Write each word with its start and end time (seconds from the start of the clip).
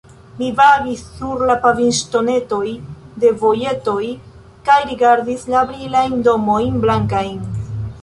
Mi 0.37 0.45
vagis 0.59 1.03
sur 1.17 1.43
la 1.49 1.55
pavimŝtonetoj 1.65 2.63
de 3.25 3.33
vojetoj 3.43 4.01
kaj 4.71 4.81
rigardis 4.91 5.49
la 5.57 5.65
brilajn 5.71 6.21
domojn 6.33 6.87
blankajn. 6.89 7.43